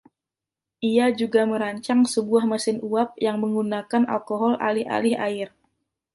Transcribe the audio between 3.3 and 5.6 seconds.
menggunakan alkohol alih-alih air.